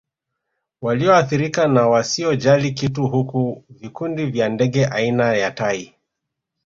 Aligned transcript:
Walioathirika 0.81 1.67
na 1.67 1.87
wasiojali 1.87 2.71
kitu 2.71 3.07
huku 3.07 3.63
vikundi 3.69 4.25
vya 4.25 4.49
ndege 4.49 4.85
aina 4.85 5.33
ya 5.33 5.51
tai 5.51 5.95